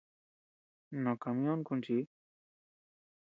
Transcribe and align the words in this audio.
No 1.03 1.11
camión 1.23 1.59
kuchi. 1.67 1.97